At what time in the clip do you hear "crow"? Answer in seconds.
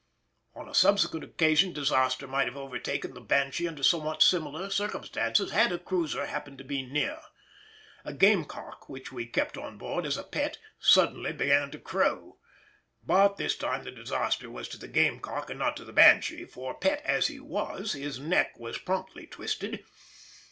11.77-12.39